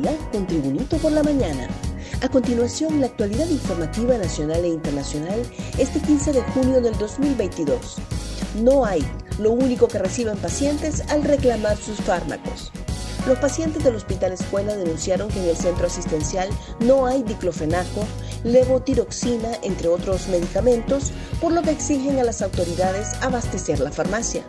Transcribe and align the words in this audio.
día 0.00 0.16
con 0.32 0.46
Tribunito 0.46 0.96
por 0.98 1.12
la 1.12 1.22
Mañana. 1.22 1.68
A 2.20 2.28
continuación, 2.28 3.00
la 3.00 3.06
actualidad 3.06 3.48
informativa 3.48 4.16
nacional 4.16 4.64
e 4.64 4.68
internacional 4.68 5.42
este 5.78 6.00
15 6.00 6.32
de 6.32 6.42
junio 6.42 6.80
del 6.80 6.96
2022. 6.98 7.96
No 8.62 8.84
hay 8.84 9.04
lo 9.38 9.52
único 9.52 9.88
que 9.88 9.98
reciben 9.98 10.36
pacientes 10.38 11.02
al 11.08 11.22
reclamar 11.22 11.76
sus 11.76 11.98
fármacos. 11.98 12.72
Los 13.26 13.38
pacientes 13.38 13.82
del 13.82 13.96
Hospital 13.96 14.32
Escuela 14.32 14.76
denunciaron 14.76 15.28
que 15.28 15.42
en 15.42 15.48
el 15.48 15.56
centro 15.56 15.86
asistencial 15.86 16.48
no 16.80 17.06
hay 17.06 17.22
diclofenaco, 17.22 18.06
levotiroxina, 18.44 19.48
entre 19.62 19.88
otros 19.88 20.28
medicamentos, 20.28 21.10
por 21.40 21.52
lo 21.52 21.62
que 21.62 21.70
exigen 21.70 22.18
a 22.18 22.24
las 22.24 22.42
autoridades 22.42 23.14
abastecer 23.22 23.80
la 23.80 23.90
farmacia. 23.90 24.44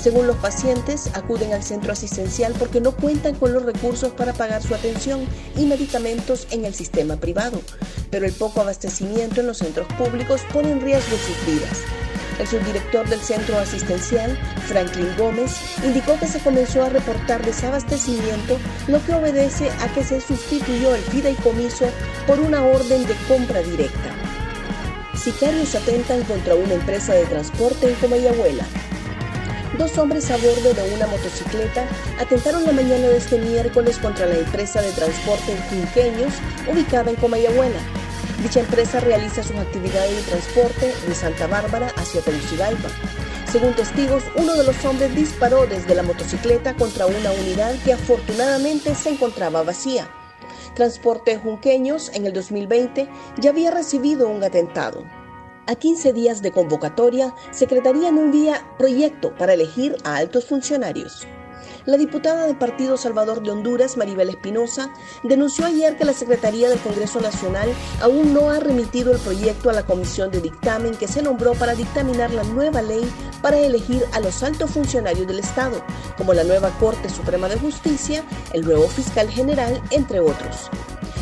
Según 0.00 0.26
los 0.26 0.36
pacientes, 0.36 1.10
acuden 1.14 1.52
al 1.52 1.62
centro 1.62 1.92
asistencial 1.92 2.54
porque 2.58 2.80
no 2.80 2.92
cuentan 2.92 3.34
con 3.34 3.52
los 3.52 3.64
recursos 3.64 4.12
para 4.12 4.32
pagar 4.32 4.62
su 4.62 4.74
atención 4.74 5.26
y 5.56 5.66
medicamentos 5.66 6.46
en 6.50 6.64
el 6.64 6.74
sistema 6.74 7.16
privado, 7.16 7.60
pero 8.10 8.26
el 8.26 8.32
poco 8.32 8.60
abastecimiento 8.60 9.40
en 9.40 9.48
los 9.48 9.58
centros 9.58 9.88
públicos 9.94 10.42
pone 10.52 10.70
en 10.70 10.80
riesgo 10.80 11.16
sus 11.16 11.46
vidas. 11.46 11.78
El 12.38 12.46
subdirector 12.46 13.08
del 13.08 13.20
centro 13.20 13.58
asistencial, 13.58 14.38
Franklin 14.66 15.08
Gómez, 15.16 15.52
indicó 15.82 16.18
que 16.18 16.26
se 16.26 16.38
comenzó 16.40 16.82
a 16.82 16.90
reportar 16.90 17.44
desabastecimiento, 17.44 18.58
lo 18.88 19.04
que 19.04 19.14
obedece 19.14 19.70
a 19.70 19.88
que 19.94 20.04
se 20.04 20.20
sustituyó 20.20 20.94
el 20.94 21.02
fideicomiso 21.02 21.86
por 22.26 22.38
una 22.38 22.62
orden 22.62 23.06
de 23.06 23.14
compra 23.26 23.60
directa. 23.62 24.14
Sicarios 25.14 25.74
atentan 25.74 26.22
contra 26.24 26.54
una 26.54 26.74
empresa 26.74 27.14
de 27.14 27.24
transporte 27.24 27.88
en 27.88 27.94
Comayagüela. 27.94 28.66
Dos 29.74 29.98
hombres 29.98 30.30
a 30.30 30.36
bordo 30.38 30.72
de 30.72 30.94
una 30.94 31.06
motocicleta 31.06 31.86
atentaron 32.18 32.64
la 32.64 32.72
mañana 32.72 33.08
de 33.08 33.18
este 33.18 33.38
miércoles 33.38 33.98
contra 33.98 34.24
la 34.24 34.36
empresa 34.36 34.80
de 34.80 34.90
transporte 34.92 35.54
Quinqueños, 35.68 36.32
ubicada 36.70 37.10
en 37.10 37.16
Comayagüela. 37.16 37.78
Dicha 38.42 38.60
empresa 38.60 39.00
realiza 39.00 39.42
sus 39.42 39.56
actividades 39.56 40.16
de 40.16 40.30
transporte 40.30 40.94
de 41.06 41.14
Santa 41.14 41.46
Bárbara 41.46 41.88
hacia 41.96 42.22
Tegucigalpa. 42.22 42.88
Según 43.52 43.74
testigos, 43.74 44.22
uno 44.36 44.54
de 44.54 44.64
los 44.64 44.82
hombres 44.84 45.14
disparó 45.14 45.66
desde 45.66 45.94
la 45.94 46.02
motocicleta 46.02 46.74
contra 46.74 47.06
una 47.06 47.32
unidad 47.32 47.74
que 47.84 47.92
afortunadamente 47.92 48.94
se 48.94 49.10
encontraba 49.10 49.62
vacía. 49.62 50.08
Transporte 50.74 51.38
Junqueños 51.38 52.10
en 52.14 52.26
el 52.26 52.32
2020 52.32 53.08
ya 53.38 53.50
había 53.50 53.70
recibido 53.72 54.28
un 54.28 54.42
atentado. 54.42 55.04
A 55.68 55.74
15 55.74 56.12
días 56.12 56.42
de 56.42 56.52
convocatoria, 56.52 57.34
Secretaría 57.50 58.12
no 58.12 58.20
envía 58.20 58.64
proyecto 58.78 59.34
para 59.36 59.54
elegir 59.54 59.96
a 60.04 60.16
altos 60.16 60.44
funcionarios. 60.44 61.26
La 61.86 61.96
diputada 61.96 62.46
del 62.46 62.56
Partido 62.56 62.96
Salvador 62.96 63.42
de 63.42 63.50
Honduras, 63.50 63.96
Maribel 63.96 64.28
Espinosa, 64.28 64.92
denunció 65.24 65.66
ayer 65.66 65.96
que 65.96 66.04
la 66.04 66.12
Secretaría 66.12 66.68
del 66.68 66.78
Congreso 66.78 67.20
Nacional 67.20 67.68
aún 68.00 68.32
no 68.32 68.50
ha 68.50 68.60
remitido 68.60 69.12
el 69.12 69.18
proyecto 69.18 69.68
a 69.68 69.72
la 69.72 69.84
comisión 69.84 70.30
de 70.30 70.40
dictamen 70.40 70.94
que 70.94 71.08
se 71.08 71.22
nombró 71.22 71.54
para 71.54 71.74
dictaminar 71.74 72.30
la 72.30 72.44
nueva 72.44 72.80
ley 72.80 73.04
para 73.42 73.58
elegir 73.58 74.04
a 74.12 74.20
los 74.20 74.44
altos 74.44 74.70
funcionarios 74.70 75.26
del 75.26 75.40
Estado, 75.40 75.84
como 76.16 76.32
la 76.32 76.44
nueva 76.44 76.70
Corte 76.78 77.08
Suprema 77.08 77.48
de 77.48 77.58
Justicia, 77.58 78.24
el 78.52 78.64
nuevo 78.64 78.86
fiscal 78.86 79.28
general, 79.28 79.82
entre 79.90 80.20
otros. 80.20 80.70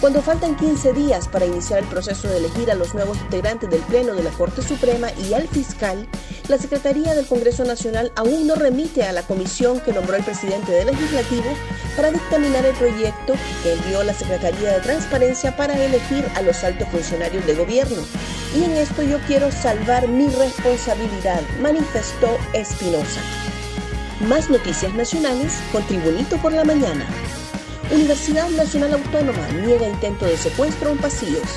Cuando 0.00 0.20
faltan 0.20 0.56
15 0.56 0.92
días 0.92 1.26
para 1.26 1.46
iniciar 1.46 1.78
el 1.78 1.88
proceso 1.88 2.28
de 2.28 2.36
elegir 2.36 2.70
a 2.70 2.74
los 2.74 2.94
nuevos 2.94 3.16
integrantes 3.18 3.70
del 3.70 3.80
Pleno 3.80 4.14
de 4.14 4.22
la 4.22 4.30
Corte 4.30 4.60
Suprema 4.60 5.08
y 5.12 5.32
al 5.32 5.48
fiscal, 5.48 6.06
la 6.48 6.58
Secretaría 6.58 7.14
del 7.14 7.26
Congreso 7.26 7.64
Nacional 7.64 8.12
aún 8.14 8.46
no 8.46 8.56
remite 8.56 9.04
a 9.04 9.12
la 9.12 9.22
comisión 9.22 9.80
que 9.80 9.92
nombró 9.92 10.16
el 10.16 10.22
presidente 10.22 10.70
del 10.70 10.88
Legislativo 10.88 11.46
para 11.96 12.12
dictaminar 12.12 12.66
el 12.66 12.76
proyecto 12.76 13.34
que 13.62 13.72
envió 13.72 14.04
la 14.04 14.12
Secretaría 14.12 14.74
de 14.74 14.80
Transparencia 14.80 15.56
para 15.56 15.82
elegir 15.82 16.24
a 16.34 16.42
los 16.42 16.62
altos 16.62 16.88
funcionarios 16.90 17.46
de 17.46 17.54
gobierno. 17.54 18.02
Y 18.54 18.64
en 18.64 18.72
esto 18.72 19.02
yo 19.02 19.18
quiero 19.26 19.50
salvar 19.50 20.08
mi 20.08 20.28
responsabilidad, 20.28 21.40
manifestó 21.62 22.36
Espinosa. 22.52 23.20
Más 24.20 24.50
noticias 24.50 24.92
nacionales 24.94 25.54
con 25.72 25.86
Tribunito 25.86 26.36
por 26.36 26.52
la 26.52 26.64
Mañana. 26.64 27.06
Universidad 27.96 28.50
Nacional 28.50 28.92
Autónoma 28.92 29.48
niega 29.64 29.88
intento 29.88 30.26
de 30.26 30.36
secuestro 30.36 30.90
en 30.90 30.98
pasillos. 30.98 31.48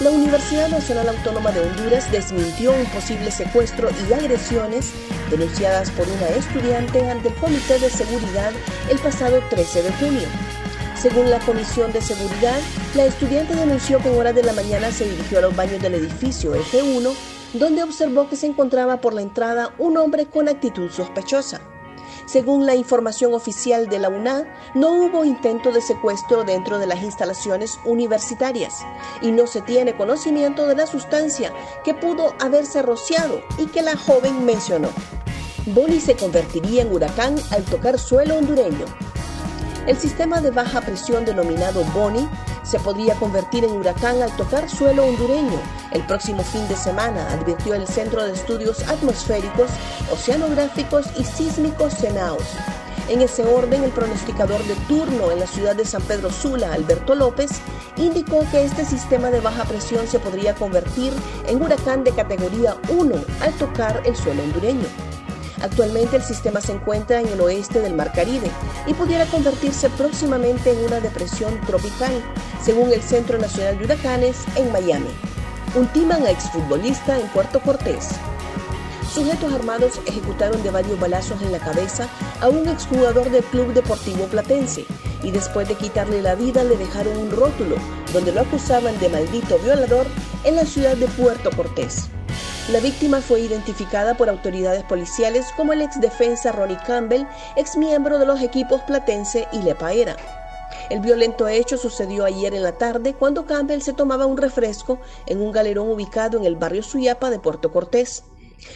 La 0.00 0.10
Universidad 0.10 0.68
Nacional 0.68 1.08
Autónoma 1.08 1.50
de 1.50 1.58
Honduras 1.58 2.10
desmintió 2.12 2.70
un 2.70 2.86
posible 2.86 3.32
secuestro 3.32 3.88
y 4.08 4.12
agresiones 4.12 4.92
denunciadas 5.28 5.90
por 5.90 6.06
una 6.08 6.28
estudiante 6.28 7.10
ante 7.10 7.28
el 7.30 7.34
Comité 7.34 7.80
de 7.80 7.90
Seguridad 7.90 8.52
el 8.88 9.00
pasado 9.00 9.42
13 9.50 9.82
de 9.82 9.92
junio. 9.94 10.28
Según 10.94 11.28
la 11.28 11.40
Comisión 11.40 11.90
de 11.92 12.02
Seguridad, 12.02 12.60
la 12.94 13.06
estudiante 13.06 13.56
denunció 13.56 13.98
que 13.98 14.10
en 14.10 14.16
horas 14.16 14.36
de 14.36 14.44
la 14.44 14.52
mañana 14.52 14.92
se 14.92 15.10
dirigió 15.10 15.38
a 15.38 15.42
los 15.42 15.56
baños 15.56 15.82
del 15.82 15.94
edificio 15.94 16.54
F1, 16.54 17.12
donde 17.54 17.82
observó 17.82 18.28
que 18.28 18.36
se 18.36 18.46
encontraba 18.46 19.00
por 19.00 19.12
la 19.12 19.22
entrada 19.22 19.74
un 19.78 19.96
hombre 19.96 20.26
con 20.26 20.48
actitud 20.48 20.88
sospechosa. 20.88 21.60
Según 22.28 22.66
la 22.66 22.74
información 22.74 23.32
oficial 23.32 23.88
de 23.88 23.98
la 23.98 24.10
UNAD, 24.10 24.44
no 24.74 24.92
hubo 24.92 25.24
intento 25.24 25.72
de 25.72 25.80
secuestro 25.80 26.44
dentro 26.44 26.78
de 26.78 26.86
las 26.86 27.02
instalaciones 27.02 27.80
universitarias 27.86 28.84
y 29.22 29.32
no 29.32 29.46
se 29.46 29.62
tiene 29.62 29.96
conocimiento 29.96 30.66
de 30.66 30.76
la 30.76 30.86
sustancia 30.86 31.54
que 31.84 31.94
pudo 31.94 32.34
haberse 32.38 32.82
rociado 32.82 33.40
y 33.56 33.64
que 33.68 33.80
la 33.80 33.96
joven 33.96 34.44
mencionó. 34.44 34.90
Boni 35.68 36.00
se 36.00 36.16
convertiría 36.16 36.82
en 36.82 36.92
huracán 36.92 37.36
al 37.50 37.64
tocar 37.64 37.98
suelo 37.98 38.36
hondureño. 38.36 38.84
El 39.86 39.96
sistema 39.96 40.42
de 40.42 40.50
baja 40.50 40.82
presión 40.82 41.24
denominado 41.24 41.82
Boni 41.94 42.28
se 42.68 42.78
podría 42.78 43.14
convertir 43.14 43.64
en 43.64 43.72
huracán 43.72 44.20
al 44.22 44.36
tocar 44.36 44.68
suelo 44.68 45.06
hondureño 45.06 45.58
el 45.90 46.04
próximo 46.06 46.42
fin 46.42 46.68
de 46.68 46.76
semana, 46.76 47.26
advirtió 47.32 47.74
el 47.74 47.86
Centro 47.86 48.22
de 48.22 48.32
Estudios 48.32 48.86
Atmosféricos, 48.88 49.70
Oceanográficos 50.12 51.06
y 51.18 51.24
Sísmicos 51.24 51.94
CENAOS. 51.94 52.56
En 53.08 53.22
ese 53.22 53.42
orden, 53.46 53.84
el 53.84 53.90
pronosticador 53.90 54.62
de 54.64 54.74
turno 54.86 55.30
en 55.30 55.40
la 55.40 55.46
ciudad 55.46 55.74
de 55.74 55.86
San 55.86 56.02
Pedro 56.02 56.30
Sula, 56.30 56.74
Alberto 56.74 57.14
López, 57.14 57.50
indicó 57.96 58.44
que 58.50 58.64
este 58.64 58.84
sistema 58.84 59.30
de 59.30 59.40
baja 59.40 59.64
presión 59.64 60.06
se 60.06 60.18
podría 60.18 60.54
convertir 60.54 61.14
en 61.46 61.62
huracán 61.62 62.04
de 62.04 62.12
categoría 62.12 62.76
1 62.90 63.14
al 63.40 63.52
tocar 63.54 64.02
el 64.04 64.14
suelo 64.14 64.42
hondureño. 64.42 65.07
Actualmente 65.60 66.16
el 66.16 66.22
sistema 66.22 66.60
se 66.60 66.72
encuentra 66.72 67.20
en 67.20 67.28
el 67.28 67.40
oeste 67.40 67.80
del 67.80 67.94
Mar 67.94 68.12
Caribe 68.12 68.50
y 68.86 68.94
pudiera 68.94 69.26
convertirse 69.26 69.90
próximamente 69.90 70.70
en 70.70 70.84
una 70.84 71.00
depresión 71.00 71.60
tropical, 71.62 72.12
según 72.62 72.92
el 72.92 73.02
Centro 73.02 73.38
Nacional 73.38 73.78
de 73.78 73.84
Huracanes 73.84 74.44
en 74.56 74.70
Miami. 74.70 75.10
Ultiman 75.74 76.24
a 76.24 76.30
exfutbolista 76.30 77.18
en 77.18 77.26
Puerto 77.28 77.60
Cortés. 77.60 78.10
Sujetos 79.12 79.52
armados 79.52 80.00
ejecutaron 80.06 80.62
de 80.62 80.70
varios 80.70 81.00
balazos 81.00 81.42
en 81.42 81.50
la 81.50 81.58
cabeza 81.58 82.08
a 82.40 82.48
un 82.48 82.68
exjugador 82.68 83.30
del 83.30 83.42
Club 83.44 83.72
Deportivo 83.72 84.26
Platense 84.26 84.84
y 85.22 85.30
después 85.30 85.66
de 85.66 85.74
quitarle 85.74 86.22
la 86.22 86.34
vida 86.34 86.62
le 86.62 86.76
dejaron 86.76 87.16
un 87.16 87.30
rótulo 87.30 87.76
donde 88.12 88.32
lo 88.32 88.42
acusaban 88.42 88.98
de 89.00 89.08
maldito 89.08 89.58
violador 89.58 90.06
en 90.44 90.56
la 90.56 90.64
ciudad 90.64 90.96
de 90.96 91.08
Puerto 91.08 91.50
Cortés. 91.56 92.10
La 92.70 92.80
víctima 92.80 93.22
fue 93.22 93.40
identificada 93.40 94.14
por 94.14 94.28
autoridades 94.28 94.82
policiales 94.84 95.46
como 95.56 95.72
el 95.72 95.80
ex 95.80 95.98
defensa 96.02 96.52
Ronnie 96.52 96.76
Campbell, 96.86 97.24
ex 97.56 97.78
miembro 97.78 98.18
de 98.18 98.26
los 98.26 98.42
equipos 98.42 98.82
Platense 98.82 99.48
y 99.52 99.62
Lepaera. 99.62 100.16
El 100.90 101.00
violento 101.00 101.48
hecho 101.48 101.78
sucedió 101.78 102.26
ayer 102.26 102.52
en 102.52 102.62
la 102.62 102.72
tarde 102.76 103.14
cuando 103.14 103.46
Campbell 103.46 103.80
se 103.80 103.94
tomaba 103.94 104.26
un 104.26 104.36
refresco 104.36 104.98
en 105.24 105.40
un 105.40 105.50
galerón 105.50 105.90
ubicado 105.90 106.36
en 106.36 106.44
el 106.44 106.56
barrio 106.56 106.82
Suyapa 106.82 107.30
de 107.30 107.38
Puerto 107.38 107.72
Cortés. 107.72 108.24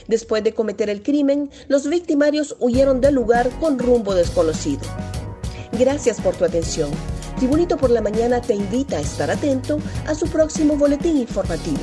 Después 0.09 0.43
de 0.43 0.55
cometer 0.55 0.89
el 0.89 1.03
crimen, 1.03 1.51
los 1.69 1.87
victimarios 1.87 2.57
huyeron 2.61 3.03
del 3.03 3.15
lugar 3.15 3.51
con 3.61 3.79
rumbo 3.79 4.15
desconocido. 4.15 4.83
Gracias 5.73 6.19
por 6.19 6.35
tu 6.35 6.47
atención. 6.47 6.91
Tribunito 7.37 7.77
por 7.77 7.91
la 7.91 8.01
Mañana 8.01 8.41
te 8.41 8.55
invita 8.55 8.97
a 8.97 9.01
estar 9.01 9.31
atento 9.31 9.79
a 10.07 10.15
su 10.15 10.29
próximo 10.29 10.77
boletín 10.77 11.19
informativo. 11.19 11.81